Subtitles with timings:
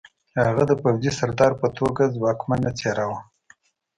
[0.45, 3.19] هغه د پوځي سردار په توګه ځواکمنه څېره وه